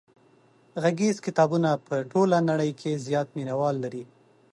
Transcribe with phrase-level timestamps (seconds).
[0.81, 4.03] غږیز کتابونه په ټوله نړۍ کې زیات مینوال لري.